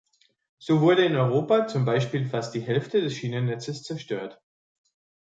[0.57, 4.41] So wurde in Europa zum Beispiel fast die Hälfte des Schienennetzes zerstört.